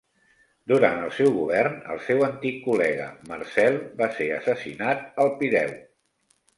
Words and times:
Durant 0.71 1.01
el 1.07 1.11
seu 1.17 1.29
govern 1.35 1.75
el 1.97 2.01
seu 2.07 2.25
antic 2.29 2.59
col·lega 2.65 3.07
Marcel 3.35 3.81
va 4.03 4.11
ser 4.19 4.31
assassinat 4.43 5.09
al 5.27 5.35
Pireu. 5.41 5.81